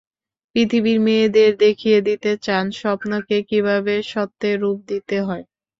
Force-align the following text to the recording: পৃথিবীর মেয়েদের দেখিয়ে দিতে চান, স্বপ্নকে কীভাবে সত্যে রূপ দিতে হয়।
পৃথিবীর 0.55 0.99
মেয়েদের 1.05 1.51
দেখিয়ে 1.57 1.99
দিতে 2.07 2.31
চান, 2.43 2.65
স্বপ্নকে 2.79 3.37
কীভাবে 3.49 3.93
সত্যে 4.11 4.49
রূপ 4.61 4.77
দিতে 4.89 5.17
হয়। 5.27 5.43